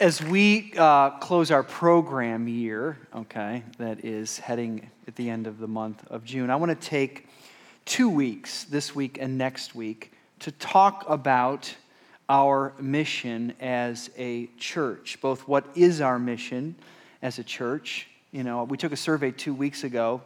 [0.00, 5.58] as we uh, close our program year, okay, that is heading at the end of
[5.58, 7.26] the month of June, I want to take
[7.84, 11.74] two weeks, this week and next week, to talk about
[12.28, 15.18] our mission as a church.
[15.20, 16.76] Both what is our mission
[17.20, 18.06] as a church.
[18.30, 20.22] You know, we took a survey two weeks ago,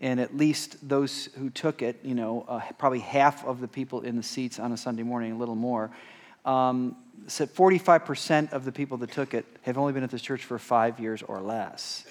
[0.00, 4.00] and at least those who took it, you know, uh, probably half of the people
[4.00, 5.92] in the seats on a Sunday morning, a little more,
[6.44, 10.44] um, said 45% of the people that took it have only been at this church
[10.44, 12.04] for five years or less.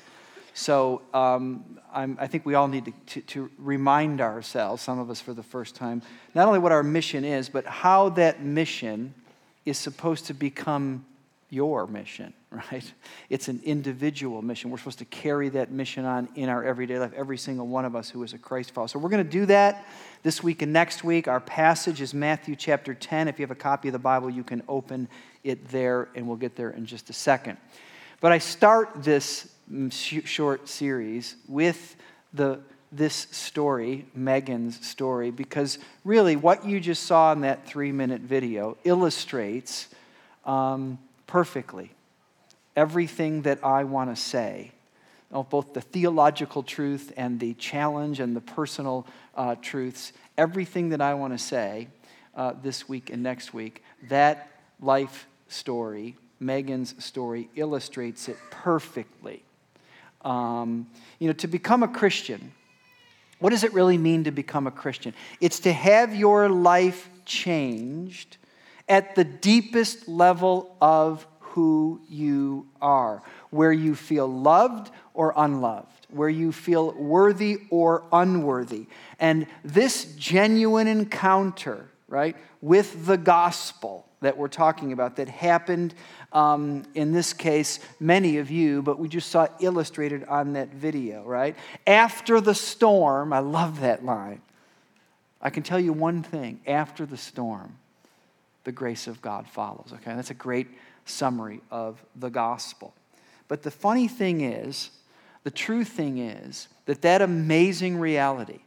[0.53, 5.21] So um, i think we all need to, to, to, remind ourselves, some of us
[5.21, 6.01] for the first time,
[6.35, 9.13] not only what our mission is, but how that mission
[9.65, 11.05] is supposed to become
[11.49, 12.33] your mission,
[12.71, 12.93] right?
[13.29, 14.71] It's an individual mission.
[14.71, 17.95] We're supposed to carry that mission on in our everyday life, every single one of
[17.95, 18.89] us who is a Christ follower.
[18.89, 19.87] So we're going to do that
[20.23, 21.27] this week and next week.
[21.27, 23.29] Our passage is Matthew chapter 10.
[23.29, 25.07] If you have a copy of the Bible, you can open
[25.43, 27.57] it there, and we'll get there in just a second.
[28.19, 29.47] But I start this
[29.89, 31.95] short series with
[32.33, 32.59] the
[32.93, 38.75] this story, Megan's story, because really what you just saw in that three minute video
[38.83, 39.87] illustrates
[40.45, 41.91] um, perfectly
[42.75, 44.71] everything that I want to say,
[45.49, 49.05] both the theological truth and the challenge and the personal
[49.35, 51.87] uh, truths, everything that I want to say
[52.35, 54.49] uh, this week and next week, that
[54.81, 59.43] life story, Megan's story, illustrates it perfectly.
[60.23, 60.87] Um,
[61.19, 62.51] you know, to become a Christian,
[63.39, 65.13] what does it really mean to become a Christian?
[65.39, 68.37] It's to have your life changed
[68.87, 76.29] at the deepest level of who you are, where you feel loved or unloved, where
[76.29, 78.87] you feel worthy or unworthy.
[79.19, 85.93] And this genuine encounter, right, with the gospel that we're talking about that happened
[86.31, 91.23] um, in this case, many of you, but we just saw illustrated on that video,
[91.23, 91.55] right?
[91.85, 94.41] After the storm, I love that line.
[95.41, 97.77] I can tell you one thing after the storm,
[98.63, 99.89] the grace of God follows.
[99.91, 100.67] Okay, that's a great
[101.05, 102.93] summary of the gospel.
[103.47, 104.91] But the funny thing is,
[105.43, 108.59] the true thing is that that amazing reality,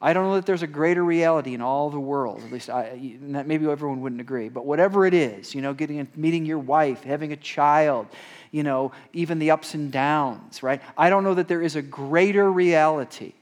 [0.00, 2.42] I don't know that there's a greater reality in all the world.
[2.44, 4.48] At least I, maybe everyone wouldn't agree.
[4.48, 8.08] But whatever it is, you know, getting meeting your wife, having a child,
[8.50, 10.82] you know, even the ups and downs, right?
[10.98, 13.32] I don't know that there is a greater reality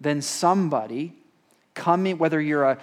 [0.00, 1.14] than somebody
[1.74, 2.78] coming, whether you're a,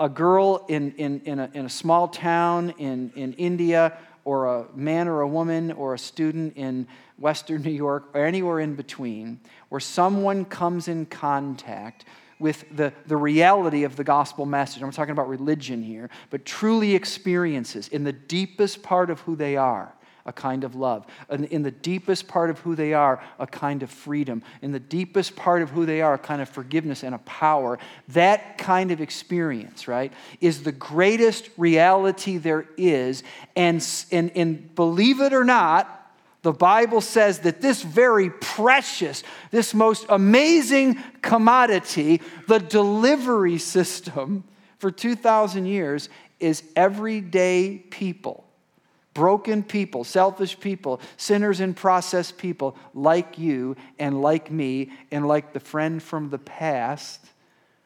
[0.00, 4.66] a, girl in, in, in, a, in a small town in, in India, or a
[4.74, 6.86] man or a woman, or a student in
[7.18, 12.04] Western New York, or anywhere in between, where someone comes in contact
[12.38, 14.82] with the, the reality of the gospel message.
[14.82, 19.56] I'm talking about religion here, but truly experiences in the deepest part of who they
[19.56, 19.94] are
[20.26, 21.06] a kind of love.
[21.28, 24.42] In the deepest part of who they are, a kind of freedom.
[24.62, 27.78] In the deepest part of who they are, a kind of forgiveness and a power.
[28.08, 33.22] That kind of experience, right, is the greatest reality there is.
[33.54, 36.00] And, and, and believe it or not,
[36.40, 44.44] the Bible says that this very precious, this most amazing commodity, the delivery system
[44.78, 46.08] for 2,000 years,
[46.40, 48.43] is everyday people
[49.14, 55.52] broken people, selfish people, sinners in process people like you and like me, and like
[55.52, 57.24] the friend from the past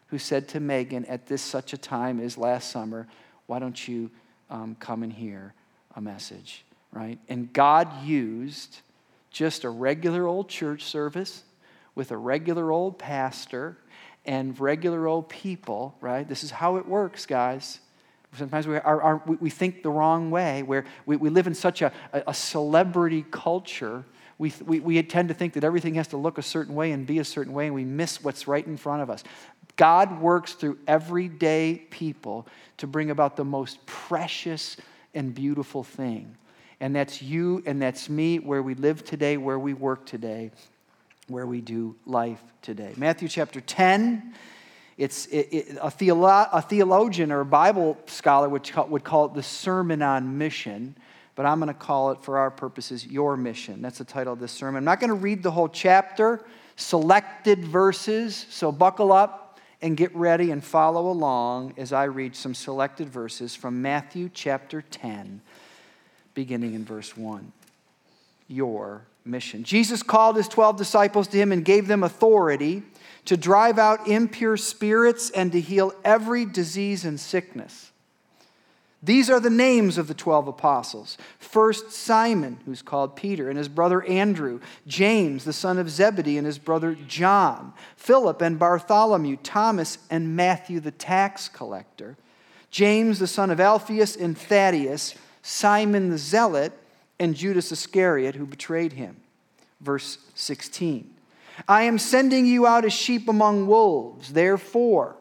[0.08, 3.06] who said to Megan at this such a time as last summer,
[3.46, 4.10] Why don't you
[4.50, 5.54] um, come and hear
[5.94, 6.64] a message?
[6.92, 7.18] Right?
[7.28, 8.80] And God used
[9.30, 11.44] just a regular old church service
[11.94, 13.76] with a regular old pastor
[14.24, 16.28] and regular old people, right?
[16.28, 17.80] This is how it works, guys.
[18.36, 21.82] Sometimes we, are, are, we think the wrong way, where we, we live in such
[21.82, 24.04] a, a celebrity culture.
[24.36, 27.06] We, we, we tend to think that everything has to look a certain way and
[27.06, 29.24] be a certain way, and we miss what's right in front of us.
[29.76, 32.46] God works through everyday people
[32.78, 34.76] to bring about the most precious
[35.14, 36.36] and beautiful thing.
[36.80, 40.50] And that's you and that's me, where we live today, where we work today,
[41.28, 42.92] where we do life today.
[42.96, 44.34] Matthew chapter 10
[44.98, 49.34] it's it, it, a, theolo- a, theologian or a Bible scholar would, would call it
[49.34, 50.96] the Sermon on Mission,
[51.36, 53.80] but I'm going to call it, for our purposes, Your Mission.
[53.80, 54.78] That's the title of this sermon.
[54.78, 60.12] I'm not going to read the whole chapter, selected verses, so buckle up and get
[60.16, 65.40] ready and follow along as I read some selected verses from Matthew chapter 10,
[66.34, 67.52] beginning in verse 1.
[68.48, 69.62] Your mission.
[69.62, 72.82] Jesus called his 12 disciples to him and gave them authority
[73.26, 77.92] to drive out impure spirits and to heal every disease and sickness.
[79.02, 81.18] These are the names of the 12 apostles.
[81.38, 86.46] First, Simon, who's called Peter, and his brother Andrew, James, the son of Zebedee, and
[86.46, 92.16] his brother John, Philip and Bartholomew, Thomas and Matthew, the tax collector,
[92.70, 96.72] James, the son of Alphaeus, and Thaddeus, Simon the zealot,
[97.18, 99.16] and Judas Iscariot, who betrayed him.
[99.80, 101.14] Verse 16
[101.66, 105.16] I am sending you out as sheep among wolves, therefore,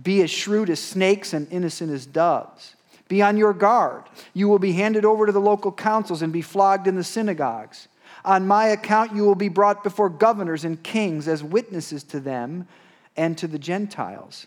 [0.00, 2.74] be as shrewd as snakes and innocent as doves.
[3.08, 4.04] Be on your guard.
[4.34, 7.88] You will be handed over to the local councils and be flogged in the synagogues.
[8.24, 12.68] On my account, you will be brought before governors and kings as witnesses to them
[13.16, 14.46] and to the Gentiles.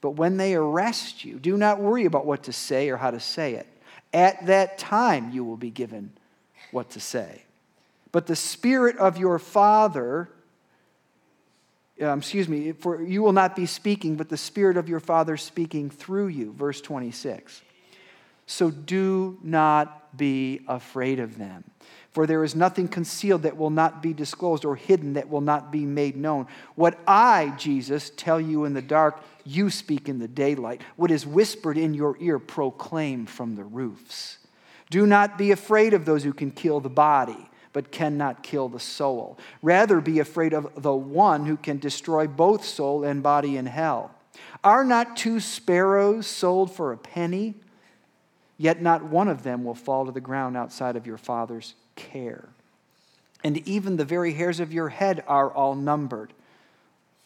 [0.00, 3.20] But when they arrest you, do not worry about what to say or how to
[3.20, 3.66] say it.
[4.14, 6.12] At that time, you will be given
[6.70, 7.42] what to say.
[8.12, 10.30] But the Spirit of your Father,
[12.00, 15.36] um, excuse me, for you will not be speaking, but the Spirit of your Father
[15.36, 16.52] speaking through you.
[16.52, 17.62] Verse 26.
[18.46, 21.64] So do not be afraid of them.
[22.12, 25.70] For there is nothing concealed that will not be disclosed or hidden that will not
[25.70, 26.46] be made known.
[26.74, 30.80] What I, Jesus, tell you in the dark, you speak in the daylight.
[30.96, 34.38] What is whispered in your ear, proclaim from the roofs.
[34.90, 38.80] Do not be afraid of those who can kill the body, but cannot kill the
[38.80, 39.38] soul.
[39.62, 44.10] Rather, be afraid of the one who can destroy both soul and body in hell.
[44.64, 47.54] Are not two sparrows sold for a penny?
[48.56, 52.48] Yet not one of them will fall to the ground outside of your Father's care.
[53.44, 56.32] And even the very hairs of your head are all numbered.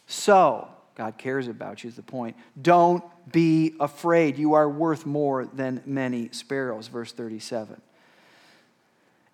[0.05, 2.35] So, God cares about you, is the point.
[2.61, 4.37] Don't be afraid.
[4.37, 6.87] You are worth more than many sparrows.
[6.87, 7.81] Verse 37.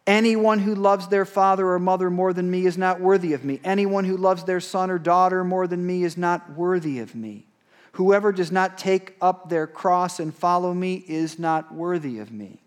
[0.08, 3.60] Anyone who loves their father or mother more than me is not worthy of me.
[3.64, 7.46] Anyone who loves their son or daughter more than me is not worthy of me.
[7.94, 12.60] Whoever does not take up their cross and follow me is not worthy of me.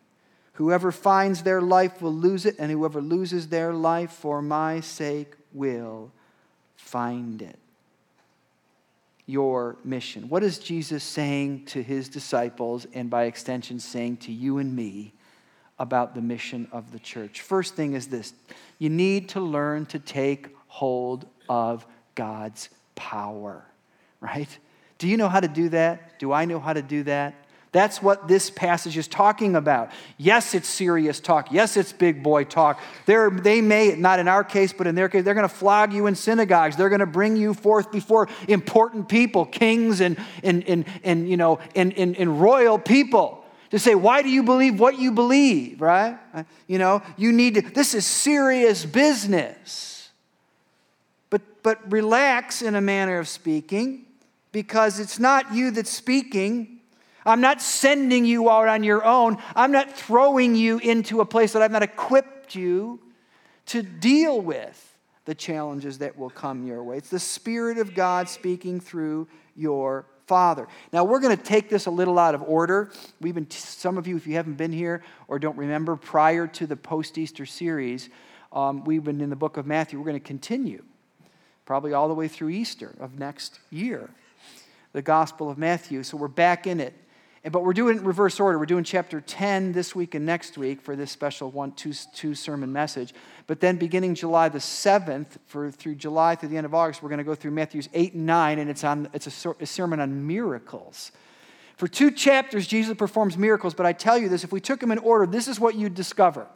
[0.54, 5.34] Whoever finds their life will lose it, and whoever loses their life for my sake
[5.52, 6.12] will
[6.76, 7.58] find it.
[9.32, 10.28] Your mission.
[10.28, 15.14] What is Jesus saying to his disciples, and by extension, saying to you and me
[15.78, 17.40] about the mission of the church?
[17.40, 18.34] First thing is this
[18.78, 23.64] you need to learn to take hold of God's power,
[24.20, 24.58] right?
[24.98, 26.18] Do you know how to do that?
[26.18, 27.34] Do I know how to do that?
[27.72, 29.90] That's what this passage is talking about.
[30.18, 31.50] Yes, it's serious talk.
[31.50, 32.78] Yes, it's big boy talk.
[33.06, 35.94] They're, they may, not in our case, but in their case, they're going to flog
[35.94, 36.76] you in synagogues.
[36.76, 41.38] They're going to bring you forth before important people, kings and, and, and, and you
[41.38, 45.80] know, and, and, and royal people to say, why do you believe what you believe,
[45.80, 46.18] right?
[46.66, 50.10] You know, you need to, this is serious business.
[51.30, 54.04] But, but relax in a manner of speaking
[54.52, 56.71] because it's not you that's speaking.
[57.24, 59.38] I'm not sending you out on your own.
[59.54, 63.00] I'm not throwing you into a place that I've not equipped you
[63.66, 64.88] to deal with
[65.24, 66.96] the challenges that will come your way.
[66.96, 70.66] It's the Spirit of God speaking through your Father.
[70.92, 72.90] Now, we're going to take this a little out of order.
[73.20, 76.66] We've been, some of you, if you haven't been here or don't remember, prior to
[76.66, 78.08] the post Easter series,
[78.52, 79.98] um, we've been in the book of Matthew.
[79.98, 80.82] We're going to continue,
[81.66, 84.10] probably all the way through Easter of next year
[84.92, 86.02] the Gospel of Matthew.
[86.02, 86.94] So we're back in it.
[87.50, 88.56] But we're doing it in reverse order.
[88.56, 92.36] We're doing chapter 10 this week and next week for this special one, two, two
[92.36, 93.12] sermon message.
[93.48, 97.08] But then beginning July the 7th, for, through July through the end of August, we're
[97.08, 99.98] going to go through Matthew's 8 and 9, and it's, on, it's a, a sermon
[99.98, 101.10] on miracles.
[101.76, 104.92] For two chapters, Jesus performs miracles, but I tell you this if we took them
[104.92, 106.46] in order, this is what you'd discover.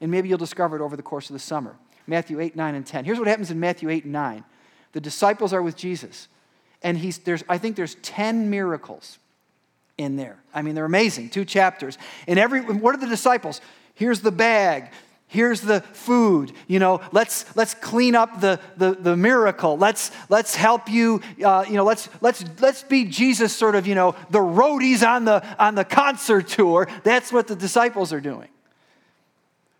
[0.00, 1.76] And maybe you'll discover it over the course of the summer.
[2.06, 3.04] Matthew 8, 9, and 10.
[3.04, 4.44] Here's what happens in Matthew 8 and 9
[4.92, 6.28] the disciples are with Jesus
[6.80, 9.18] and he's, there's, I think there's 10 miracles
[9.98, 10.38] in there.
[10.52, 11.98] I mean, they're amazing, two chapters.
[12.26, 13.60] And every, what are the disciples?
[13.94, 14.90] Here's the bag.
[15.26, 16.52] Here's the food.
[16.68, 19.76] You know, let's, let's clean up the, the, the miracle.
[19.76, 23.94] Let's, let's help you, uh, you know, let's, let's, let's be Jesus sort of, you
[23.94, 26.88] know, the roadies on the, on the concert tour.
[27.02, 28.48] That's what the disciples are doing.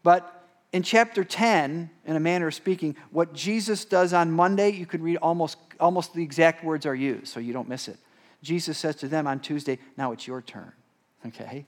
[0.02, 0.30] But
[0.72, 5.02] in chapter 10, in a manner of speaking, what Jesus does on Monday, you can
[5.02, 7.96] read almost, almost the exact words are used, so you don't miss it.
[8.44, 10.72] Jesus says to them on Tuesday, Now it's your turn.
[11.26, 11.66] Okay?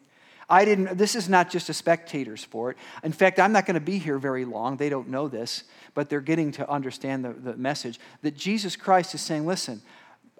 [0.49, 2.77] I didn't, this is not just a spectator sport.
[3.03, 4.77] In fact, I'm not going to be here very long.
[4.77, 5.65] They don't know this,
[5.95, 9.83] but they're getting to understand the, the message that Jesus Christ is saying, Listen,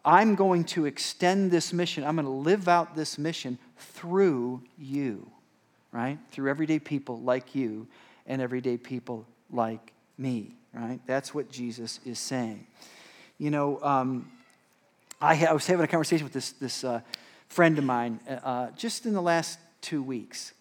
[0.05, 2.05] I'm going to extend this mission.
[2.05, 5.29] I'm going to live out this mission through you,
[5.91, 6.19] right?
[6.31, 7.89] Through everyday people like you
[8.27, 11.01] and everyday people like me, right?
[11.07, 12.67] That's what Jesus is saying.
[13.39, 14.31] You know, um,
[15.21, 17.01] I, I, was having a conversation with this, this uh,
[17.49, 20.53] friend of mine uh, just in the last two weeks.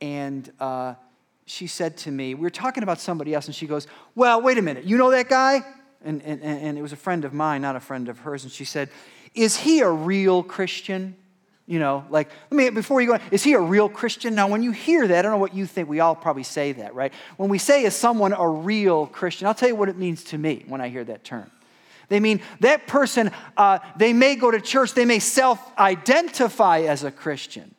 [0.00, 0.94] And uh,
[1.46, 4.58] she said to me, we were talking about somebody else, and she goes, Well, wait
[4.58, 5.64] a minute, you know that guy?
[6.04, 8.44] And, and, and it was a friend of mine, not a friend of hers.
[8.44, 8.90] And she said,
[9.34, 11.16] Is he a real Christian?
[11.66, 14.34] You know, like, let me, before you go, is he a real Christian?
[14.34, 16.72] Now, when you hear that, I don't know what you think, we all probably say
[16.72, 17.10] that, right?
[17.38, 20.36] When we say, is someone a real Christian, I'll tell you what it means to
[20.36, 21.50] me when I hear that term.
[22.08, 27.04] They mean that person, uh, they may go to church, they may self identify as
[27.04, 27.74] a Christian.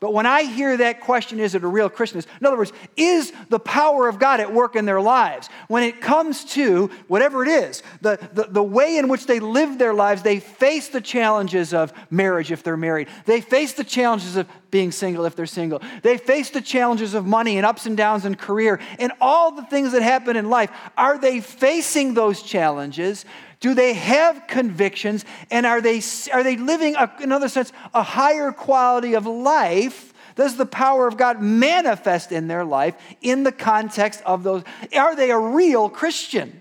[0.00, 2.22] But when I hear that question, is it a real Christian?
[2.40, 5.50] In other words, is the power of God at work in their lives?
[5.68, 9.76] When it comes to whatever it is, the, the, the way in which they live
[9.78, 13.08] their lives, they face the challenges of marriage if they're married.
[13.26, 15.82] They face the challenges of being single if they're single.
[16.00, 19.64] They face the challenges of money and ups and downs in career and all the
[19.66, 20.70] things that happen in life.
[20.96, 23.26] Are they facing those challenges?
[23.60, 25.24] Do they have convictions?
[25.50, 26.00] And are they,
[26.32, 30.14] are they living, a, in other sense, a higher quality of life?
[30.34, 34.62] Does the power of God manifest in their life in the context of those?
[34.96, 36.58] Are they a real Christian?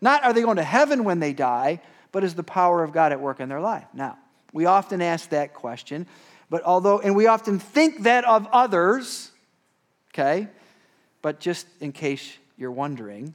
[0.00, 3.12] Not are they going to heaven when they die, but is the power of God
[3.12, 3.84] at work in their life?
[3.92, 4.16] Now,
[4.52, 6.06] we often ask that question,
[6.48, 9.30] but although, and we often think that of others,
[10.12, 10.48] okay,
[11.20, 13.34] but just in case you're wondering,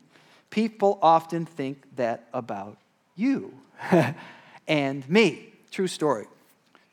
[0.49, 2.77] people often think that about
[3.17, 3.53] you
[4.67, 5.53] and me.
[5.71, 6.27] True story.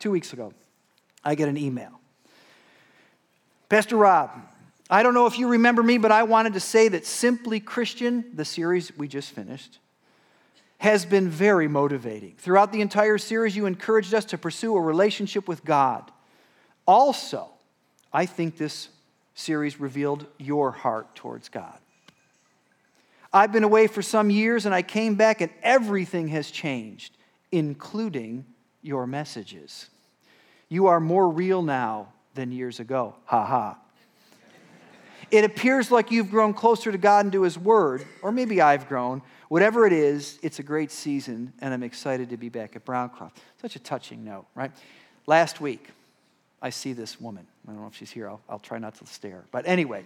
[0.00, 0.52] Two weeks ago,
[1.24, 2.00] I get an email.
[3.68, 4.30] Pastor Rob,
[4.90, 8.24] I don't know if you remember me, but I wanted to say that Simply Christian,
[8.34, 9.78] the series we just finished,
[10.78, 12.34] has been very motivating.
[12.36, 16.10] Throughout the entire series, you encouraged us to pursue a relationship with God.
[16.86, 17.48] Also,
[18.12, 18.88] I think this
[19.34, 21.78] series revealed your heart towards God.
[23.34, 27.16] I've been away for some years and I came back and everything has changed,
[27.50, 28.46] including
[28.80, 29.90] your messages.
[30.68, 33.16] You are more real now than years ago.
[33.24, 33.78] Ha ha.
[35.32, 38.88] It appears like you've grown closer to God and to His Word, or maybe I've
[38.88, 39.20] grown.
[39.48, 43.38] Whatever it is, it's a great season, and I'm excited to be back at Browncroft.
[43.60, 44.70] Such a touching note, right?
[45.26, 45.88] Last week,
[46.62, 47.46] I see this woman.
[47.66, 48.28] I don't know if she's here.
[48.28, 49.44] I'll, I'll try not to stare.
[49.50, 50.04] But anyway,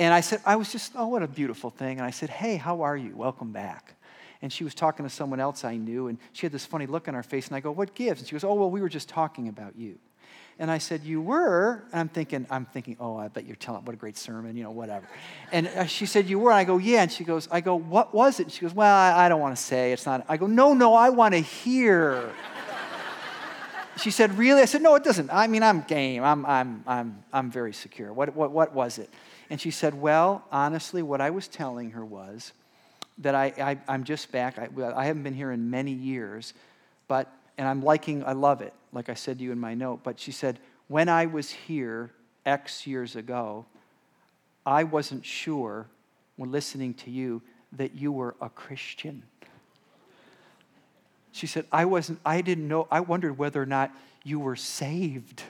[0.00, 1.98] and I said, I was just, oh, what a beautiful thing.
[1.98, 3.14] And I said, hey, how are you?
[3.14, 3.94] Welcome back.
[4.40, 7.06] And she was talking to someone else I knew, and she had this funny look
[7.06, 7.48] on her face.
[7.48, 8.20] And I go, what gives?
[8.20, 9.98] And she goes, oh, well, we were just talking about you.
[10.60, 11.84] And I said, You were?
[11.90, 14.62] And I'm thinking, I'm thinking, oh, I bet you're telling what a great sermon, you
[14.62, 15.08] know, whatever.
[15.52, 16.50] And uh, she said, You were?
[16.50, 17.00] And I go, Yeah.
[17.00, 18.42] And she goes, I go, What was it?
[18.44, 19.92] And she goes, Well, I, I don't want to say.
[19.92, 20.26] It's not.
[20.28, 22.30] I go, No, no, I want to hear.
[23.96, 24.60] she said, Really?
[24.60, 25.30] I said, No, it doesn't.
[25.32, 26.22] I mean, I'm game.
[26.22, 28.12] I'm, I'm, I'm, I'm very secure.
[28.12, 29.08] What, what, what was it?
[29.50, 32.52] And she said, Well, honestly, what I was telling her was
[33.18, 34.58] that I, I, am just back.
[34.58, 36.54] I, I haven't been here in many years,
[37.08, 40.00] but, and I'm liking, I love it, like I said to you in my note.
[40.04, 42.12] But she said, When I was here
[42.46, 43.66] X years ago,
[44.64, 45.86] I wasn't sure
[46.36, 47.42] when listening to you
[47.72, 49.24] that you were a Christian.
[51.32, 53.90] She said, I wasn't, I didn't know, I wondered whether or not
[54.22, 55.42] you were saved.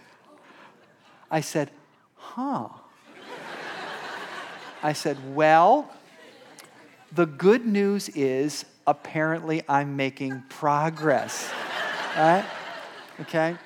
[1.30, 1.70] I said,
[2.16, 2.68] huh.
[4.82, 5.90] I said, Well,
[7.12, 11.50] the good news is apparently I'm making progress.
[12.16, 12.44] right?
[13.20, 13.56] Okay?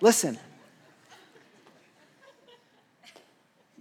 [0.00, 0.38] Listen,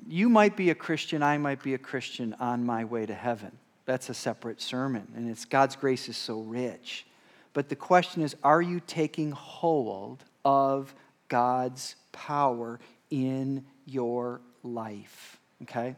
[0.07, 3.51] you might be a Christian, I might be a Christian on my way to heaven.
[3.85, 7.05] That's a separate sermon, and it's God's grace is so rich.
[7.53, 10.93] But the question is are you taking hold of
[11.29, 15.36] God's power in your life?
[15.63, 15.95] Okay?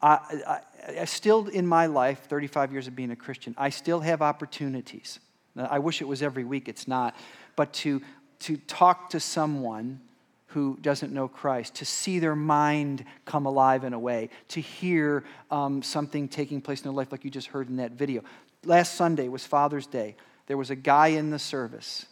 [0.00, 4.00] I, I, I, still, in my life, 35 years of being a Christian, I still
[4.00, 5.18] have opportunities.
[5.56, 7.16] I wish it was every week, it's not.
[7.56, 8.00] But to,
[8.40, 10.00] to talk to someone
[10.48, 15.24] who doesn't know Christ, to see their mind come alive in a way, to hear
[15.50, 18.22] um, something taking place in their life, like you just heard in that video.
[18.64, 20.16] Last Sunday was Father's Day.
[20.46, 22.06] There was a guy in the service,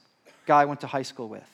[0.44, 1.48] guy I went to high school with,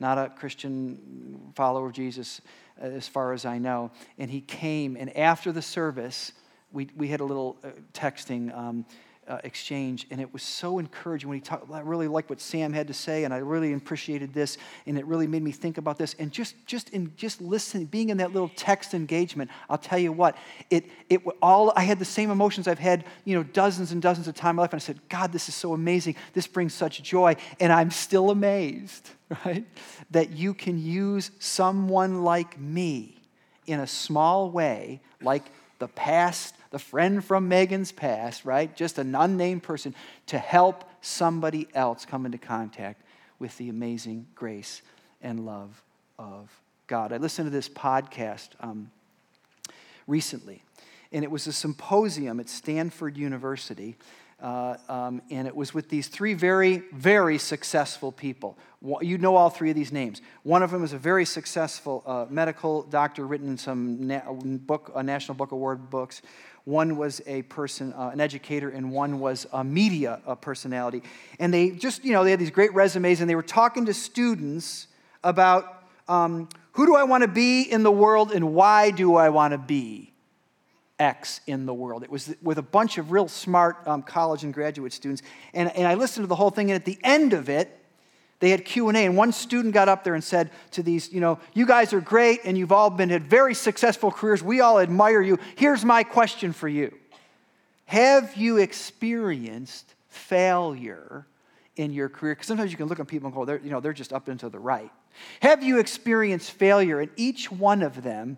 [0.00, 2.42] not a Christian follower of Jesus
[2.80, 3.90] as far as I know.
[4.18, 6.32] And he came, and after the service,
[6.72, 8.84] we, we had a little uh, texting um,
[9.28, 11.70] uh, exchange, and it was so encouraging when he talked.
[11.70, 14.56] I really liked what Sam had to say, and I really appreciated this,
[14.86, 16.14] and it really made me think about this.
[16.18, 20.12] And just, just in just listening, being in that little text engagement, I'll tell you
[20.12, 20.36] what,
[20.70, 24.28] it, it all I had the same emotions I've had, you know, dozens and dozens
[24.28, 26.16] of times in my life, and I said, God, this is so amazing.
[26.32, 29.10] This brings such joy, and I'm still amazed,
[29.44, 29.66] right,
[30.10, 33.20] that you can use someone like me
[33.66, 35.44] in a small way, like
[35.78, 38.74] the past the friend from Megan's past, right?
[38.74, 39.94] Just an unnamed person
[40.26, 43.02] to help somebody else come into contact
[43.38, 44.82] with the amazing grace
[45.22, 45.82] and love
[46.18, 46.50] of
[46.86, 47.12] God.
[47.12, 48.90] I listened to this podcast um,
[50.06, 50.62] recently,
[51.12, 53.96] and it was a symposium at Stanford University.
[54.40, 58.56] Uh, um, and it was with these three very, very successful people.
[59.00, 60.22] You know all three of these names.
[60.44, 65.02] One of them is a very successful uh, medical doctor, written some na- book, uh,
[65.02, 66.22] National Book Award books.
[66.64, 71.02] One was a person, uh, an educator, and one was a media uh, personality.
[71.40, 73.94] And they just, you know, they had these great resumes, and they were talking to
[73.94, 74.86] students
[75.24, 79.30] about um, who do I want to be in the world and why do I
[79.30, 80.12] want to be
[80.98, 82.02] X in the world.
[82.02, 85.22] It was with a bunch of real smart um, college and graduate students.
[85.54, 87.74] And, and I listened to the whole thing, and at the end of it,
[88.40, 91.40] they had q&a and one student got up there and said to these you know
[91.54, 94.42] you guys are great and you've all been had very successful careers.
[94.42, 95.38] We all admire you.
[95.56, 96.96] Here's my question for you.
[97.86, 101.26] Have you experienced failure
[101.76, 102.34] in your career?
[102.34, 104.28] Because sometimes you can look at people and go they're, you know, they're just up
[104.28, 104.90] into the right.
[105.40, 108.36] Have you experienced failure and each one of them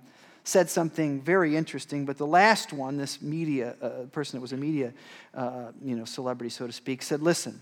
[0.50, 4.57] said something very interesting but the last one this media uh, person that was a
[4.57, 4.92] media
[5.35, 7.61] uh, you know celebrity so to speak said listen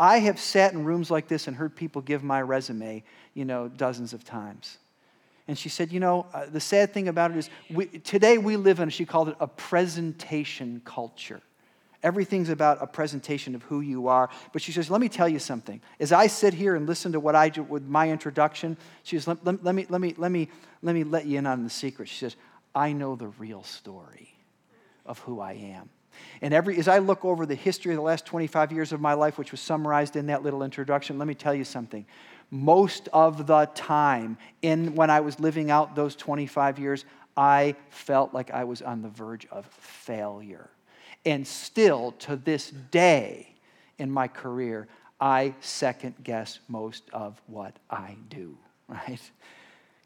[0.00, 3.68] I have sat in rooms like this and heard people give my resume, you know,
[3.68, 4.78] dozens of times.
[5.46, 8.56] And she said, You know, uh, the sad thing about it is we, today we
[8.56, 11.42] live in, she called it a presentation culture.
[12.02, 14.30] Everything's about a presentation of who you are.
[14.52, 15.80] But she says, Let me tell you something.
[15.98, 19.28] As I sit here and listen to what I do with my introduction, she says,
[19.28, 20.48] let, let, let, me, let, me, let, me,
[20.82, 22.08] let me let you in on the secret.
[22.08, 22.36] She says,
[22.74, 24.34] I know the real story
[25.04, 25.90] of who I am.
[26.42, 29.14] And every, as I look over the history of the last 25 years of my
[29.14, 32.06] life, which was summarized in that little introduction, let me tell you something.
[32.50, 37.04] Most of the time, in when I was living out those 25 years,
[37.36, 40.70] I felt like I was on the verge of failure.
[41.24, 43.54] And still, to this day
[43.98, 44.88] in my career,
[45.20, 48.56] I second guess most of what I do,
[48.88, 49.20] right?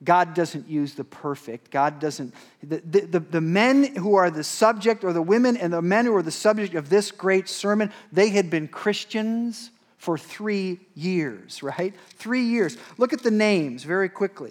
[0.02, 1.70] God doesn't use the perfect.
[1.70, 2.34] God doesn't.
[2.62, 6.14] The, the, the, men who are the subject, or the women and the men who
[6.16, 11.94] are the subject of this great sermon, they had been Christians for three years, right?
[12.16, 12.76] Three years.
[12.98, 14.50] Look at the names very quickly.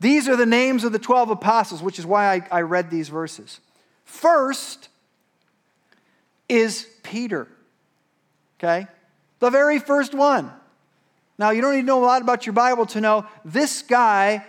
[0.00, 3.08] These are the names of the 12 apostles, which is why I, I read these
[3.08, 3.60] verses.
[4.04, 4.88] First
[6.52, 7.48] is Peter,
[8.58, 8.86] okay?
[9.38, 10.52] The very first one.
[11.38, 14.44] Now, you don't need to know a lot about your Bible to know this guy,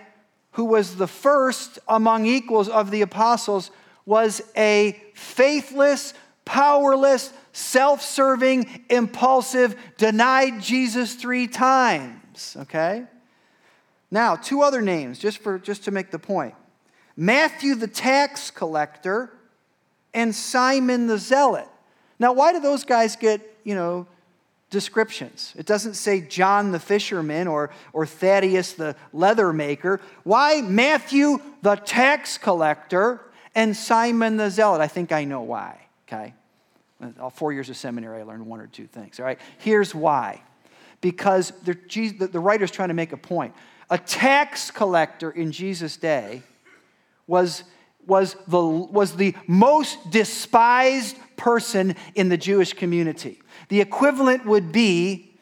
[0.52, 3.70] who was the first among equals of the apostles,
[4.04, 6.12] was a faithless,
[6.44, 12.54] powerless, self serving, impulsive, denied Jesus three times.
[12.60, 13.04] Okay?
[14.10, 16.54] Now, two other names, just, for, just to make the point
[17.16, 19.32] Matthew the tax collector
[20.12, 21.68] and Simon the zealot.
[22.18, 24.06] Now, why do those guys get, you know,
[24.74, 25.54] descriptions.
[25.56, 30.00] It doesn't say John the fisherman or, or Thaddeus the leather maker.
[30.24, 33.20] Why Matthew the tax collector
[33.54, 34.80] and Simon the zealot?
[34.80, 36.34] I think I know why, okay?
[37.20, 39.38] All four years of seminary, I learned one or two things, all right?
[39.58, 40.42] Here's why.
[41.00, 41.74] Because the,
[42.32, 43.54] the writer's trying to make a point.
[43.90, 46.42] A tax collector in Jesus' day
[47.28, 47.62] was,
[48.06, 53.40] was, the, was the most despised person in the Jewish community.
[53.68, 55.34] The equivalent would be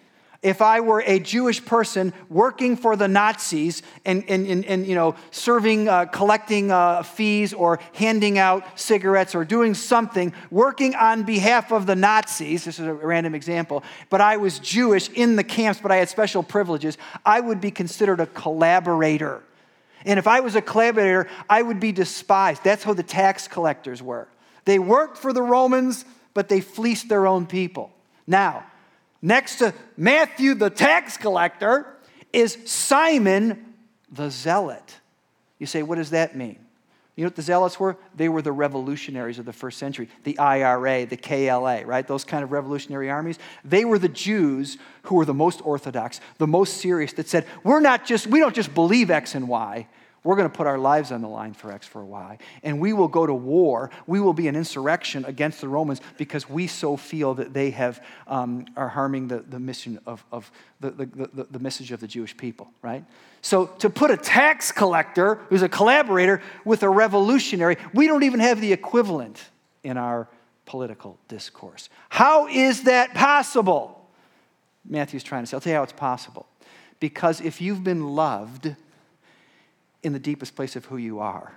[0.42, 4.96] if I were a Jewish person working for the Nazis and, and, and, and you
[4.96, 11.22] know, serving, uh, collecting uh, fees or handing out cigarettes or doing something, working on
[11.22, 15.44] behalf of the Nazis, this is a random example, but I was Jewish in the
[15.44, 19.42] camps, but I had special privileges, I would be considered a collaborator.
[20.04, 22.64] And if I was a collaborator, I would be despised.
[22.64, 24.28] That's how the tax collectors were.
[24.64, 27.92] They worked for the Romans, but they fleeced their own people.
[28.26, 28.64] Now,
[29.20, 31.86] next to Matthew the tax collector
[32.32, 33.74] is Simon
[34.10, 34.98] the zealot.
[35.58, 36.58] You say, what does that mean?
[37.14, 37.98] You know what the zealots were?
[38.14, 42.06] They were the revolutionaries of the first century, the IRA, the KLA, right?
[42.06, 43.38] Those kind of revolutionary armies.
[43.64, 47.80] They were the Jews who were the most orthodox, the most serious, that said, we're
[47.80, 49.86] not just, we don't just believe X and Y,
[50.24, 52.38] we're going to put our lives on the line for X, for Y.
[52.62, 53.90] And we will go to war.
[54.06, 58.02] We will be an insurrection against the Romans because we so feel that they have,
[58.28, 62.06] um, are harming the, the mission of, of the, the, the, the message of the
[62.06, 63.04] Jewish people, right?
[63.40, 68.38] So to put a tax collector who's a collaborator with a revolutionary, we don't even
[68.38, 69.42] have the equivalent
[69.82, 70.28] in our
[70.66, 71.88] political discourse.
[72.08, 74.08] How is that possible?
[74.88, 76.46] Matthew's trying to say, I'll tell you how it's possible.
[77.00, 78.76] Because if you've been loved,
[80.02, 81.52] in the deepest place of who you are.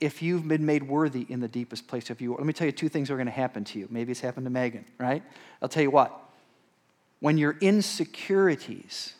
[0.00, 2.72] If you've been made worthy in the deepest place of you, let me tell you
[2.72, 3.88] two things are going to happen to you.
[3.90, 5.22] Maybe it's happened to Megan, right?
[5.60, 6.16] I'll tell you what.
[7.20, 9.14] When your insecurities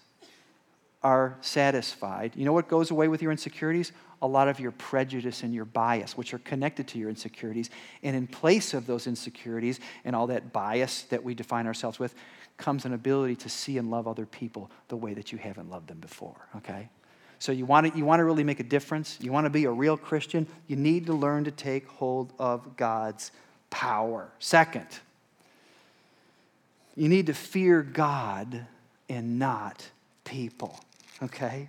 [1.02, 3.90] are satisfied, you know what goes away with your insecurities?
[4.22, 7.70] A lot of your prejudice and your bias, which are connected to your insecurities.
[8.04, 12.14] And in place of those insecurities and all that bias that we define ourselves with,
[12.56, 15.88] comes an ability to see and love other people the way that you haven't loved
[15.88, 16.88] them before, okay?
[17.38, 19.18] So you want to, you want to really make a difference?
[19.20, 20.46] You want to be a real Christian?
[20.66, 23.30] You need to learn to take hold of God's
[23.70, 24.28] power.
[24.38, 24.86] Second,
[26.96, 28.66] you need to fear God
[29.08, 29.88] and not
[30.24, 30.80] people.
[31.22, 31.68] Okay?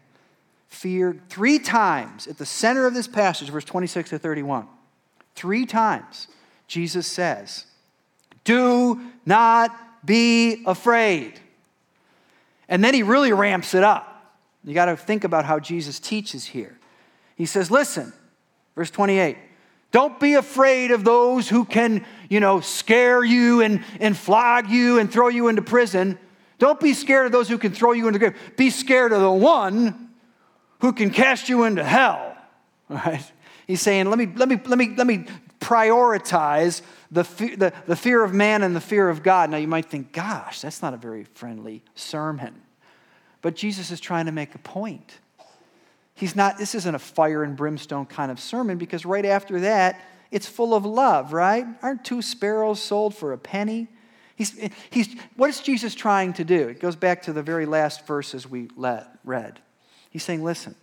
[0.70, 4.68] Fear three times at the center of this passage, verse 26 to 31.
[5.36, 6.28] Three times,
[6.68, 7.66] Jesus says,
[8.44, 11.40] Do not be afraid.
[12.68, 14.09] And then he really ramps it up.
[14.64, 16.78] You got to think about how Jesus teaches here.
[17.36, 18.14] He says, Listen,
[18.76, 19.38] verse 28.
[19.92, 25.00] Don't be afraid of those who can, you know, scare you and, and flog you
[25.00, 26.20] and throw you into prison.
[26.60, 28.54] Don't be scared of those who can throw you into the grave.
[28.56, 30.10] Be scared of the one
[30.82, 32.38] who can cast you into hell.
[32.90, 33.32] All right?
[33.66, 35.26] He's saying, let me, let me, let me, let me
[35.60, 37.24] prioritize the,
[37.58, 39.50] the, the fear of man and the fear of God.
[39.50, 42.62] Now you might think, gosh, that's not a very friendly sermon.
[43.42, 45.20] But Jesus is trying to make a point.
[46.14, 50.02] He's not, this isn't a fire and brimstone kind of sermon because right after that,
[50.32, 51.66] it's full of love, right?
[51.82, 53.88] Aren't two sparrows sold for a penny?
[54.36, 56.68] He's, he's, what is Jesus trying to do?
[56.68, 59.60] It goes back to the very last verses we let, read.
[60.10, 60.76] He's saying, listen,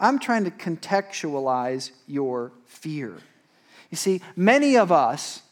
[0.00, 3.18] I'm trying to contextualize your fear.
[3.90, 5.42] You see, many of us,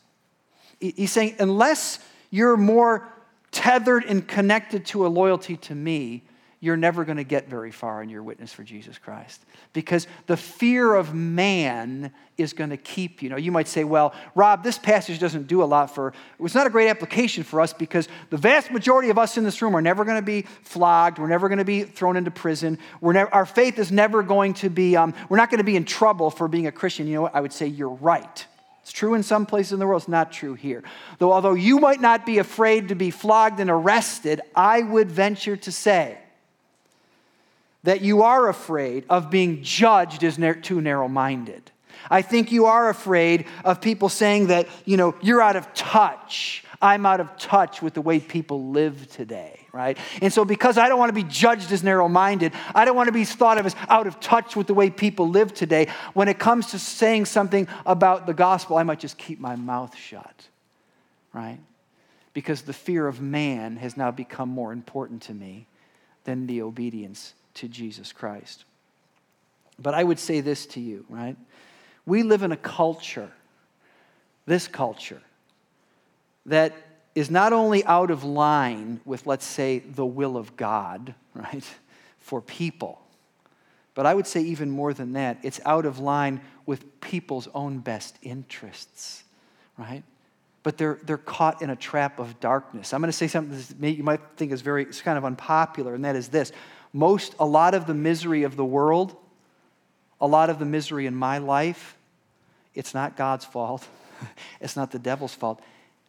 [0.78, 1.98] he's saying, unless
[2.30, 3.08] you're more
[3.50, 6.22] tethered and connected to a loyalty to me,
[6.60, 9.44] you're never going to get very far in your witness for Jesus Christ.
[9.72, 13.28] Because the fear of man is going to keep you.
[13.28, 16.66] know, you might say, well, Rob, this passage doesn't do a lot for, it's not
[16.66, 19.82] a great application for us because the vast majority of us in this room are
[19.82, 21.18] never going to be flogged.
[21.18, 22.78] We're never going to be thrown into prison.
[23.00, 25.84] We're our faith is never going to be, um, we're not going to be in
[25.84, 27.06] trouble for being a Christian.
[27.06, 27.34] You know what?
[27.34, 28.46] I would say you're right.
[28.86, 30.84] It's true in some places in the world, it's not true here.
[31.18, 35.56] Though, although you might not be afraid to be flogged and arrested, I would venture
[35.56, 36.18] to say,
[37.82, 41.72] that you are afraid of being judged as too narrow minded.
[42.08, 46.62] I think you are afraid of people saying that, you know, you're out of touch.
[46.80, 49.98] I'm out of touch with the way people live today, right?
[50.20, 53.08] And so, because I don't want to be judged as narrow minded, I don't want
[53.08, 56.28] to be thought of as out of touch with the way people live today, when
[56.28, 60.48] it comes to saying something about the gospel, I might just keep my mouth shut,
[61.32, 61.58] right?
[62.32, 65.66] Because the fear of man has now become more important to me
[66.24, 68.64] than the obedience to Jesus Christ.
[69.78, 71.36] But I would say this to you, right?
[72.04, 73.30] We live in a culture,
[74.46, 75.20] this culture,
[76.46, 76.74] that
[77.14, 81.64] is not only out of line with, let's say, the will of God, right,
[82.18, 83.00] for people,
[83.94, 87.78] but I would say even more than that, it's out of line with people's own
[87.78, 89.24] best interests,
[89.78, 90.02] right?
[90.62, 92.92] But they're, they're caught in a trap of darkness.
[92.92, 95.94] I'm going to say something that you might think is very, it's kind of unpopular,
[95.94, 96.52] and that is this
[96.92, 99.16] most, a lot of the misery of the world,
[100.20, 101.96] a lot of the misery in my life,
[102.74, 103.86] it's not God's fault.
[104.60, 105.60] it's not the devil's fault.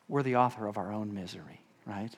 [0.08, 2.12] We're the author of our own misery, right?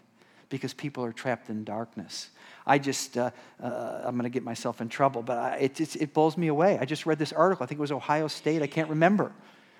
[0.49, 2.29] Because people are trapped in darkness.
[2.65, 5.95] I just, uh, uh, I'm going to get myself in trouble, but I, it, it,
[5.95, 6.77] it blows me away.
[6.79, 7.63] I just read this article.
[7.63, 8.61] I think it was Ohio State.
[8.61, 9.31] I can't remember.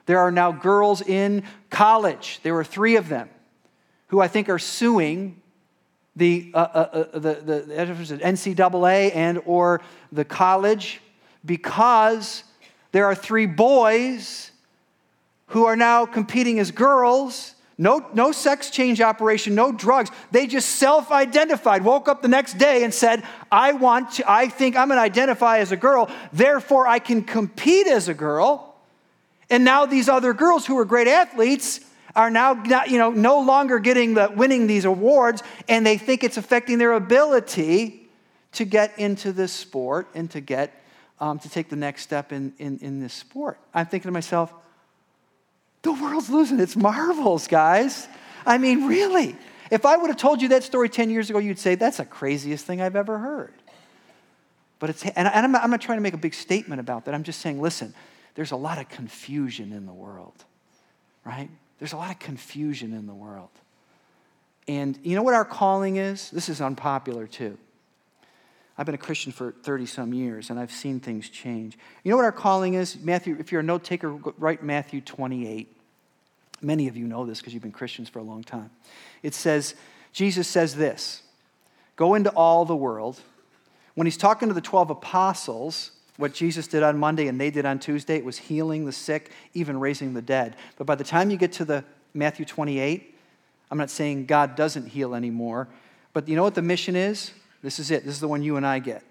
[0.05, 2.39] There are now girls in college.
[2.41, 3.29] There were three of them
[4.07, 5.39] who I think are suing
[6.15, 10.99] the, uh, uh, uh, the, the, the NCAA and or the college
[11.45, 12.43] because
[12.91, 14.51] there are three boys
[15.47, 17.55] who are now competing as girls.
[17.81, 20.11] No, no sex change operation, no drugs.
[20.31, 24.49] They just self identified, woke up the next day and said, I want to, I
[24.49, 28.75] think I'm going to identify as a girl, therefore I can compete as a girl.
[29.49, 31.79] And now these other girls who are great athletes
[32.17, 36.25] are now not, you know, no longer getting the, winning these awards, and they think
[36.25, 38.09] it's affecting their ability
[38.51, 40.83] to get into this sport and to get
[41.21, 43.57] um, to take the next step in, in, in this sport.
[43.73, 44.53] I'm thinking to myself,
[45.81, 48.07] the world's losing its marvels, guys.
[48.45, 49.35] I mean, really.
[49.71, 52.05] If I would have told you that story 10 years ago, you'd say, that's the
[52.05, 53.53] craziest thing I've ever heard.
[54.79, 57.13] But it's, and I'm not, I'm not trying to make a big statement about that.
[57.13, 57.93] I'm just saying, listen,
[58.35, 60.45] there's a lot of confusion in the world,
[61.25, 61.49] right?
[61.79, 63.49] There's a lot of confusion in the world.
[64.67, 66.29] And you know what our calling is?
[66.31, 67.57] This is unpopular too.
[68.79, 71.77] I've been a Christian for 30 some years and I've seen things change.
[72.05, 72.97] You know what our calling is?
[72.97, 75.75] Matthew, if you're a note taker, write Matthew 28.
[76.61, 78.69] Many of you know this because you've been Christians for a long time.
[79.21, 79.75] It says,
[80.13, 81.23] Jesus says this
[81.97, 83.19] Go into all the world
[83.95, 87.65] When he's talking to the 12 apostles, what Jesus did on Monday and they did
[87.65, 90.55] on Tuesday, it was healing the sick, even raising the dead.
[90.77, 93.13] But by the time you get to the Matthew 28,
[93.71, 95.67] I'm not saying God doesn't heal anymore,
[96.13, 97.33] but you know what the mission is?
[97.61, 98.05] This is it.
[98.05, 99.03] This is the one you and I get.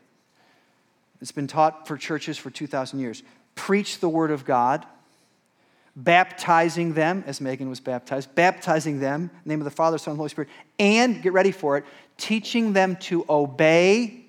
[1.20, 3.22] It's been taught for churches for 2,000 years.
[3.54, 4.86] Preach the word of God,
[5.96, 10.18] baptizing them, as Megan was baptized, baptizing them, the name of the Father, Son, and
[10.18, 11.84] Holy Spirit, and get ready for it,
[12.16, 14.24] teaching them to obey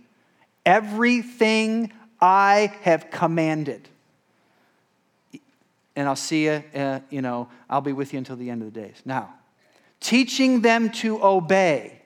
[0.65, 3.87] everything I have commanded.
[5.95, 8.73] And I'll see you, uh, you know, I'll be with you until the end of
[8.73, 8.95] the days.
[9.05, 9.33] Now,
[9.99, 12.01] teaching them to obey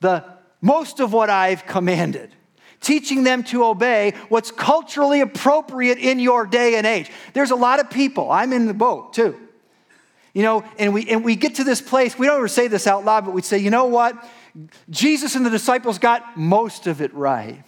[0.00, 0.24] the
[0.62, 2.34] most of what I've commanded
[2.82, 7.10] teaching them to obey what's culturally appropriate in your day and age.
[7.32, 9.38] There's a lot of people, I'm in the boat too.
[10.34, 12.86] You know, and we, and we get to this place, we don't ever say this
[12.86, 14.28] out loud, but we say, you know what?
[14.90, 17.62] Jesus and the disciples got most of it right,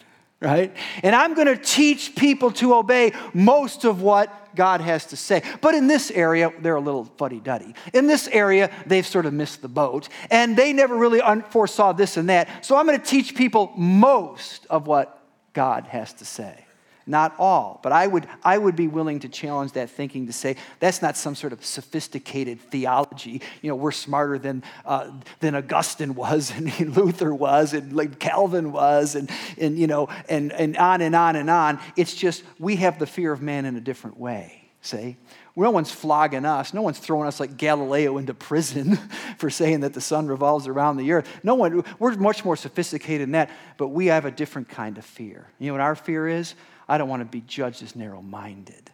[0.45, 0.77] right?
[1.03, 5.43] And I'm going to teach people to obey most of what God has to say.
[5.61, 7.75] But in this area, they're a little fuddy duddy.
[7.93, 12.17] In this area, they've sort of missed the boat, and they never really foresaw this
[12.17, 12.65] and that.
[12.65, 15.21] So I'm going to teach people most of what
[15.53, 16.64] God has to say.
[17.07, 20.57] Not all, but I would, I would be willing to challenge that thinking to say
[20.81, 23.43] that's not some sort of sophisticated theology.
[23.61, 28.73] You know, we're smarter than, uh, than Augustine was, and Luther was, and like Calvin
[28.73, 31.79] was, and, and, you know, and, and on and on and on.
[31.97, 35.19] It's just we have the fear of man in a different way, see?
[35.57, 36.75] No one's flogging us.
[36.75, 38.97] No one's throwing us like Galileo into prison
[39.39, 41.29] for saying that the sun revolves around the earth.
[41.45, 45.05] No one, we're much more sophisticated than that, but we have a different kind of
[45.05, 45.47] fear.
[45.59, 46.55] You know what our fear is?
[46.89, 48.91] I don't want to be judged as narrow minded.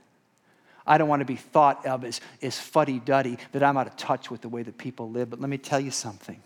[0.86, 3.96] I don't want to be thought of as, as fuddy duddy, that I'm out of
[3.96, 5.30] touch with the way that people live.
[5.30, 6.42] But let me tell you something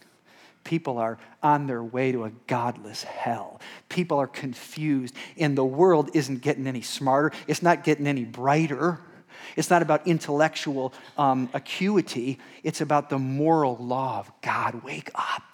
[0.64, 3.60] people are on their way to a godless hell.
[3.90, 8.98] People are confused, and the world isn't getting any smarter, it's not getting any brighter.
[9.56, 14.82] It's not about intellectual um, acuity, it's about the moral law of God.
[14.82, 15.53] Wake up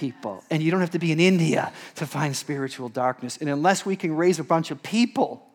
[0.00, 0.42] people.
[0.48, 3.36] And you don't have to be in India to find spiritual darkness.
[3.36, 5.46] And unless we can raise a bunch of people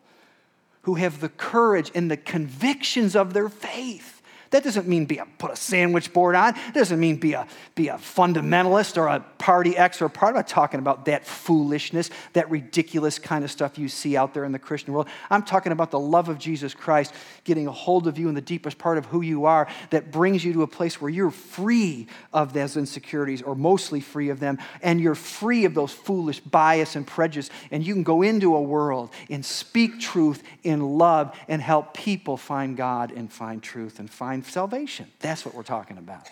[0.82, 4.15] who have the courage and the convictions of their faith
[4.50, 6.54] that doesn't mean be a, put a sandwich board on.
[6.56, 10.30] It doesn't mean be a, be a fundamentalist or a party X or part.
[10.30, 14.44] I'm not talking about that foolishness, that ridiculous kind of stuff you see out there
[14.44, 15.08] in the Christian world.
[15.30, 17.12] I'm talking about the love of Jesus Christ
[17.44, 20.44] getting a hold of you in the deepest part of who you are that brings
[20.44, 24.58] you to a place where you're free of those insecurities or mostly free of them
[24.82, 28.62] and you're free of those foolish bias and prejudice and you can go into a
[28.62, 34.10] world and speak truth in love and help people find God and find truth and
[34.10, 35.06] find salvation.
[35.20, 36.28] That's what we're talking about.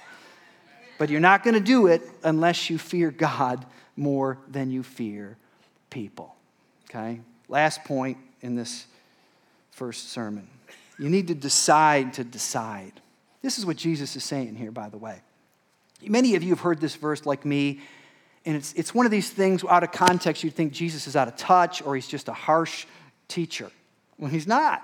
[0.98, 3.64] But you're not going to do it unless you fear God
[3.96, 5.36] more than you fear
[5.90, 6.34] people.
[6.88, 7.20] Okay?
[7.48, 8.86] Last point in this
[9.72, 10.48] first sermon.
[10.98, 12.92] You need to decide to decide.
[13.42, 15.20] This is what Jesus is saying here, by the way.
[16.02, 17.80] Many of you have heard this verse like me,
[18.44, 21.28] and it's, it's one of these things out of context, you'd think Jesus is out
[21.28, 22.86] of touch or he's just a harsh
[23.28, 23.70] teacher.
[24.16, 24.82] When he's not.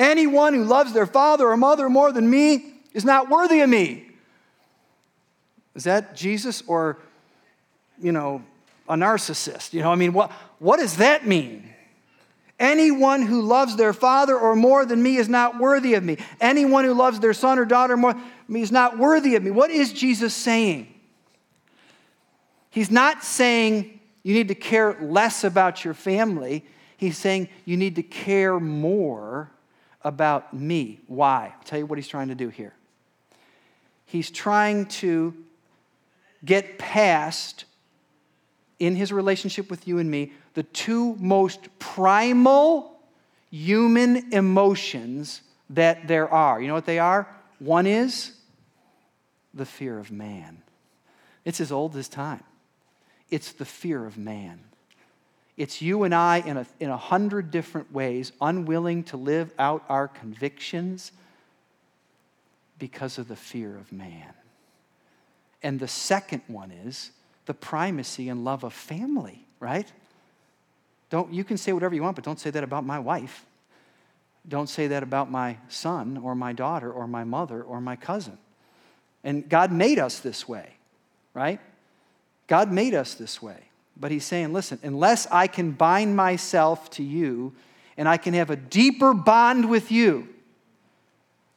[0.00, 4.06] Anyone who loves their father or mother more than me is not worthy of me.
[5.74, 6.96] Is that Jesus or,
[8.00, 8.42] you know,
[8.88, 9.74] a narcissist?
[9.74, 11.68] You know, I mean, what, what does that mean?
[12.58, 16.16] Anyone who loves their father or more than me is not worthy of me.
[16.40, 19.50] Anyone who loves their son or daughter more than me is not worthy of me.
[19.50, 20.88] What is Jesus saying?
[22.70, 26.64] He's not saying you need to care less about your family.
[26.96, 29.50] He's saying you need to care more
[30.02, 31.00] about me.
[31.06, 31.52] Why?
[31.56, 32.74] I'll tell you what he's trying to do here.
[34.06, 35.34] He's trying to
[36.44, 37.64] get past,
[38.78, 42.98] in his relationship with you and me, the two most primal
[43.50, 46.60] human emotions that there are.
[46.60, 47.28] You know what they are?
[47.58, 48.32] One is
[49.52, 50.62] the fear of man.
[51.44, 52.42] It's as old as time.
[53.30, 54.60] It's the fear of man.
[55.60, 59.84] It's you and I in a, in a hundred different ways, unwilling to live out
[59.90, 61.12] our convictions
[62.78, 64.32] because of the fear of man.
[65.62, 67.10] And the second one is
[67.44, 69.86] the primacy and love of family, right?
[71.10, 73.44] Don't, you can say whatever you want, but don't say that about my wife.
[74.48, 78.38] Don't say that about my son or my daughter or my mother or my cousin.
[79.22, 80.76] And God made us this way,
[81.34, 81.60] right?
[82.46, 83.69] God made us this way.
[84.00, 87.52] But he's saying, listen, unless I can bind myself to you
[87.98, 90.26] and I can have a deeper bond with you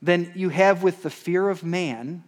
[0.01, 2.25] than you have with the fear of man,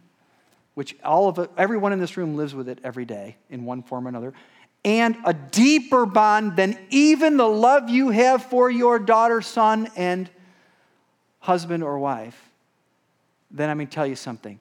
[0.73, 4.05] which all of everyone in this room lives with it every day in one form
[4.05, 4.33] or another.
[4.85, 10.29] and a deeper bond than even the love you have for your daughter, son, and
[11.39, 12.51] husband or wife,
[13.49, 14.59] then I'm going to tell you something.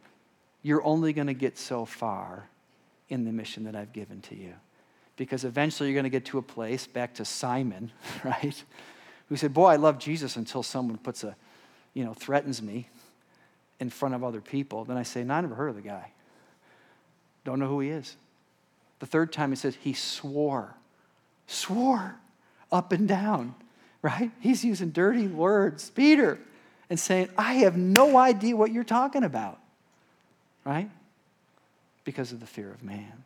[0.63, 2.49] You're only going to get so far
[3.11, 4.55] in the mission that I've given to you.
[5.17, 7.93] Because eventually you're going to get to a place, back to Simon,
[8.25, 8.65] right?
[9.29, 11.37] Who said, Boy, I love Jesus until someone puts a,
[11.93, 12.89] you know, threatens me
[13.81, 14.85] in front of other people.
[14.85, 16.11] Then I say, No, I never heard of the guy.
[17.45, 18.17] Don't know who he is.
[19.01, 20.75] The third time he says, He swore,
[21.47, 22.17] swore
[22.73, 23.55] up and down,
[24.03, 24.31] right?
[24.41, 26.39] He's using dirty words, Peter,
[26.91, 29.59] and saying, I have no idea what you're talking about,
[30.65, 30.91] right?
[32.05, 33.24] because of the fear of man.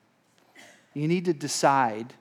[0.99, 2.13] You need to decide.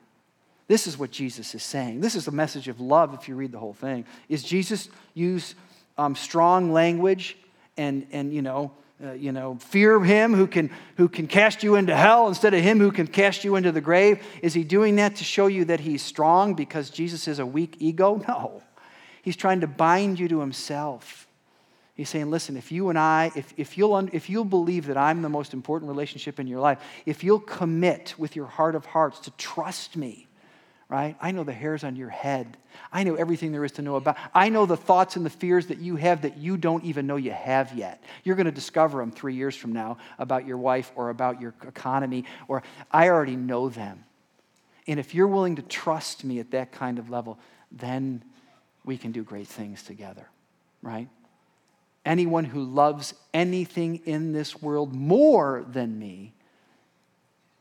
[0.66, 2.00] This is what Jesus is saying.
[2.00, 4.04] This is the message of love if you read the whole thing.
[4.28, 5.54] Is Jesus use
[5.96, 7.36] um, strong language
[7.76, 11.76] and, and you know, uh, you know, fear him who can, who can cast you
[11.76, 14.22] into hell instead of him who can cast you into the grave?
[14.42, 17.76] Is he doing that to show you that he's strong because Jesus is a weak
[17.78, 18.22] ego?
[18.28, 18.62] No.
[19.22, 21.27] He's trying to bind you to himself.
[21.98, 25.20] He's saying, listen, if you and I, if, if, you'll, if you'll believe that I'm
[25.20, 29.18] the most important relationship in your life, if you'll commit with your heart of hearts
[29.22, 30.28] to trust me,
[30.88, 31.16] right?
[31.20, 32.56] I know the hairs on your head.
[32.92, 34.16] I know everything there is to know about.
[34.32, 37.16] I know the thoughts and the fears that you have that you don't even know
[37.16, 38.00] you have yet.
[38.22, 41.52] You're going to discover them three years from now about your wife or about your
[41.66, 44.04] economy, or I already know them.
[44.86, 47.40] And if you're willing to trust me at that kind of level,
[47.72, 48.22] then
[48.84, 50.28] we can do great things together,
[50.80, 51.08] right?
[52.08, 56.32] Anyone who loves anything in this world more than me,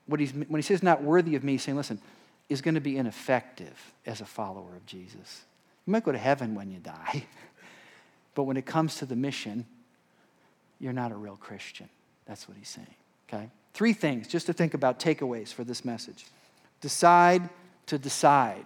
[0.08, 2.00] when he says not worthy of me, saying, listen,
[2.48, 5.44] is going to be ineffective as a follower of Jesus.
[5.86, 7.26] You might go to heaven when you die,
[8.36, 9.66] but when it comes to the mission,
[10.80, 11.90] you're not a real Christian.
[12.26, 12.96] That's what he's saying,
[13.28, 13.50] okay?
[13.74, 16.26] Three things just to think about takeaways for this message.
[16.80, 17.50] Decide
[17.88, 18.66] to decide.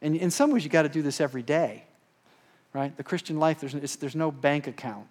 [0.00, 1.84] And in some ways, you got to do this every day
[2.76, 2.94] right?
[2.96, 5.06] The Christian life, there's, there's no bank account.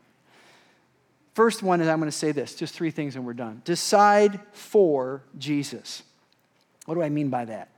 [1.33, 3.61] First one is I'm going to say this just three things and we're done.
[3.65, 6.03] Decide for Jesus.
[6.85, 7.69] What do I mean by that?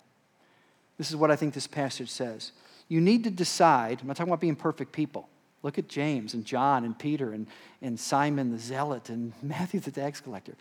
[0.97, 2.51] This is what I think this passage says.
[2.89, 5.29] You need to decide, I'm not talking about being perfect people.
[5.63, 7.47] Look at James and John and Peter and,
[7.81, 10.55] and Simon the zealot and Matthew the tax collector.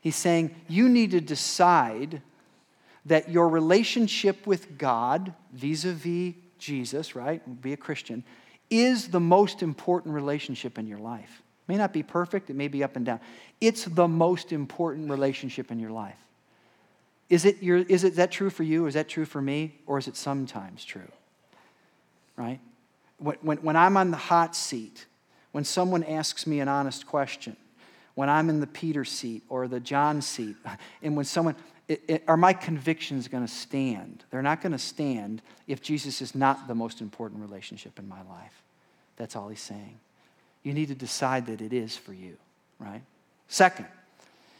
[0.00, 2.20] He's saying you need to decide
[3.06, 7.60] that your relationship with God vis a vis Jesus, right?
[7.60, 8.24] Be a Christian,
[8.72, 11.42] is the most important relationship in your life.
[11.68, 13.20] It may not be perfect, it may be up and down.
[13.60, 16.16] It's the most important relationship in your life.
[17.28, 18.86] Is it, your, is it that true for you?
[18.86, 19.74] Is that true for me?
[19.86, 21.10] Or is it sometimes true?
[22.36, 22.60] Right?
[23.18, 25.06] When, when, when I'm on the hot seat,
[25.52, 27.56] when someone asks me an honest question,
[28.14, 30.56] when I'm in the Peter seat or the John seat,
[31.02, 31.56] and when someone,
[31.88, 34.24] it, it, are my convictions going to stand?
[34.30, 38.22] They're not going to stand if Jesus is not the most important relationship in my
[38.22, 38.61] life.
[39.22, 40.00] That's all he's saying.
[40.64, 42.36] You need to decide that it is for you,
[42.80, 43.02] right?
[43.46, 43.86] Second,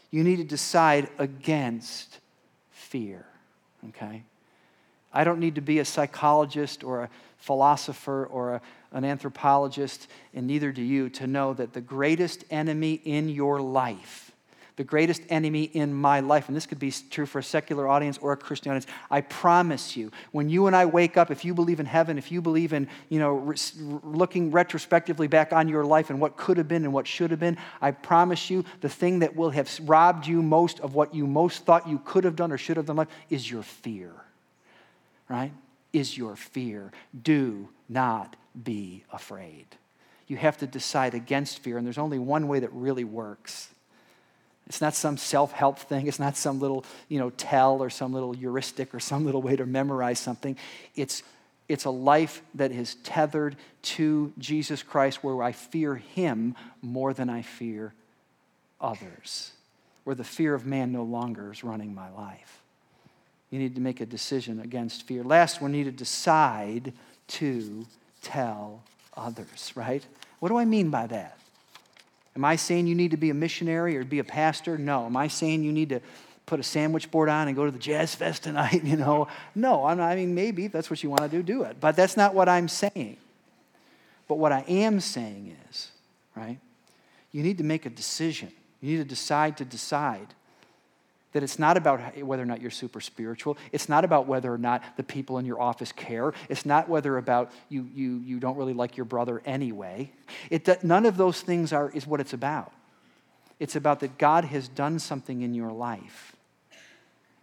[0.09, 2.19] you need to decide against
[2.71, 3.25] fear,
[3.89, 4.23] okay?
[5.13, 8.61] I don't need to be a psychologist or a philosopher or a,
[8.93, 14.31] an anthropologist, and neither do you, to know that the greatest enemy in your life
[14.75, 18.17] the greatest enemy in my life, and this could be true for a secular audience
[18.17, 21.53] or a Christian audience, I promise you, when you and I wake up, if you
[21.53, 23.57] believe in heaven, if you believe in, you know, re-
[24.03, 27.39] looking retrospectively back on your life and what could have been and what should have
[27.39, 31.27] been, I promise you, the thing that will have robbed you most of what you
[31.27, 34.11] most thought you could have done or should have done is your fear,
[35.29, 35.51] right?
[35.91, 36.91] Is your fear.
[37.21, 39.65] Do not be afraid.
[40.27, 43.72] You have to decide against fear, and there's only one way that really works
[44.67, 46.07] it's not some self-help thing.
[46.07, 49.55] It's not some little, you know, tell or some little heuristic or some little way
[49.55, 50.57] to memorize something.
[50.95, 51.21] It's,
[51.67, 57.29] it's a life that is tethered to Jesus Christ where I fear him more than
[57.29, 57.93] I fear
[58.79, 59.51] others,
[60.05, 62.61] where the fear of man no longer is running my life.
[63.49, 65.23] You need to make a decision against fear.
[65.23, 66.93] Last we need to decide
[67.27, 67.85] to
[68.21, 68.81] tell
[69.15, 70.05] others, right?
[70.39, 71.37] What do I mean by that?
[72.35, 74.77] Am I saying you need to be a missionary or be a pastor?
[74.77, 75.05] No.
[75.05, 76.01] Am I saying you need to
[76.45, 78.83] put a sandwich board on and go to the jazz fest tonight?
[78.83, 79.85] You know, no.
[79.85, 81.77] I'm not, I mean, maybe that's what you want to do, do it.
[81.79, 83.17] But that's not what I'm saying.
[84.27, 85.91] But what I am saying is,
[86.35, 86.57] right?
[87.31, 88.51] You need to make a decision.
[88.81, 90.27] You need to decide to decide
[91.33, 93.57] that it's not about whether or not you're super spiritual.
[93.71, 96.33] It's not about whether or not the people in your office care.
[96.47, 100.11] It's not whether about you, you, you don't really like your brother anyway.
[100.49, 102.71] It, none of those things are, is what it's about.
[103.59, 106.35] It's about that God has done something in your life.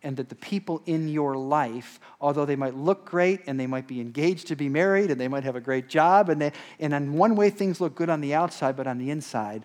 [0.03, 3.87] and that the people in your life, although they might look great and they might
[3.87, 6.95] be engaged to be married and they might have a great job, and, they, and
[6.95, 9.65] in one way things look good on the outside, but on the inside,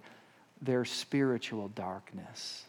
[0.61, 2.65] there's spiritual darkness.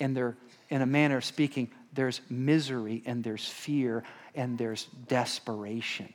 [0.00, 0.36] And they're,
[0.68, 4.04] in a manner of speaking, there's misery and there's fear
[4.34, 6.12] and there's desperation.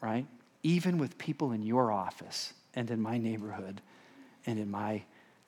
[0.00, 0.26] Right?
[0.62, 3.80] Even with people in your office and in my neighborhood
[4.46, 5.02] and in my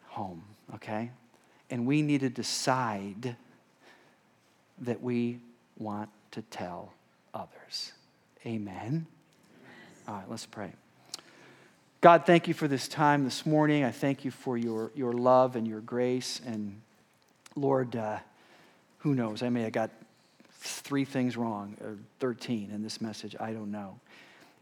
[0.06, 0.42] home,
[0.74, 1.10] okay?
[1.70, 3.36] And we need to decide
[4.80, 5.40] that we
[5.78, 6.92] want to tell
[7.32, 7.92] others.
[8.46, 9.06] Amen.
[10.06, 10.72] All right, let's pray.
[12.00, 13.82] God, thank you for this time this morning.
[13.82, 16.40] I thank you for your, your love and your grace.
[16.44, 16.82] And
[17.56, 18.18] Lord, uh,
[18.98, 19.42] who knows?
[19.42, 19.90] I may have got
[20.60, 23.36] three things wrong, or 13 in this message.
[23.38, 23.98] I don't know.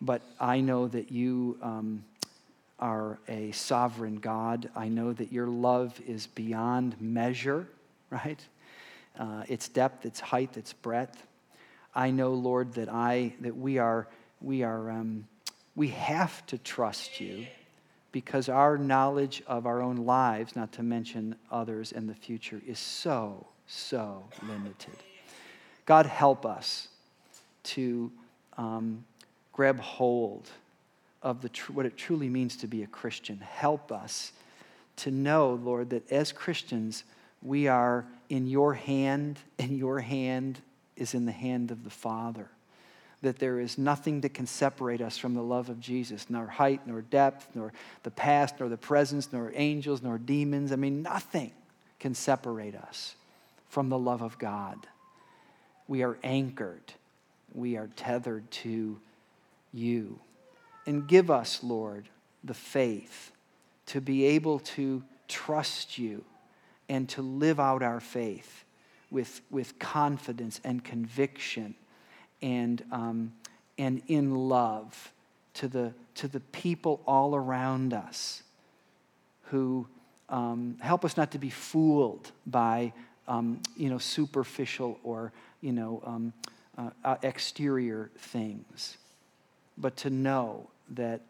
[0.01, 2.05] But I know that you um,
[2.79, 4.69] are a sovereign God.
[4.75, 7.69] I know that your love is beyond measure,
[8.11, 8.41] right?
[9.19, 11.27] uh, its depth, its height, its breadth.
[11.95, 14.09] I know, Lord, that I that we are
[14.41, 15.27] we are um,
[15.77, 17.47] we have to trust you
[18.13, 22.79] because our knowledge of our own lives, not to mention others in the future, is
[22.79, 24.95] so so limited.
[25.87, 26.89] God, help us
[27.65, 28.13] to
[28.59, 29.05] um,
[29.53, 30.49] grab hold
[31.23, 33.39] of the tr- what it truly means to be a Christian.
[33.39, 34.33] Help us
[34.97, 37.05] to know, Lord, that as Christians
[37.43, 40.61] we are in your hand, and your hand
[40.97, 42.49] is in the hand of the Father.
[43.23, 46.81] That there is nothing that can separate us from the love of Jesus, nor height,
[46.87, 50.73] nor depth, nor the past, nor the presence, nor angels, nor demons.
[50.73, 51.53] I mean, nothing
[52.01, 53.15] can separate us
[53.69, 54.87] from the love of God.
[55.87, 56.93] We are anchored,
[57.55, 58.99] we are tethered to
[59.73, 60.19] you.
[60.87, 62.09] And give us, Lord,
[62.43, 63.31] the faith
[63.87, 66.25] to be able to trust you
[66.89, 68.65] and to live out our faith
[69.11, 71.75] with, with confidence and conviction
[72.43, 73.33] and, um,
[73.79, 75.13] and in love
[75.55, 78.43] to the, to the people all around us
[79.45, 79.87] who
[80.29, 82.93] um, help us not to be fooled by
[83.29, 86.33] um, you know, superficial or you know, um,
[86.77, 88.97] uh, uh, exterior things,
[89.79, 91.21] but to know that,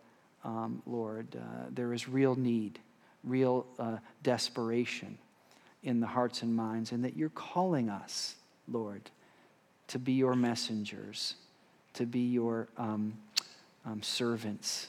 [0.44, 2.78] um, Lord, uh, there is real need,
[3.22, 5.18] real uh, desperation
[5.82, 8.36] in the hearts and minds, and that you're calling us,
[8.68, 9.10] Lord,
[9.88, 11.34] to be your messengers,
[11.94, 13.14] to be your um,
[13.84, 14.88] um, servants,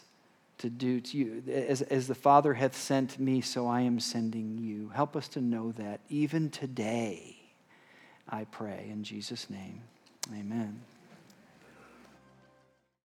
[0.59, 1.43] to do to you.
[1.51, 4.89] As, as the Father hath sent me, so I am sending you.
[4.89, 7.37] Help us to know that even today,
[8.29, 8.87] I pray.
[8.89, 9.81] In Jesus' name,
[10.33, 10.81] amen.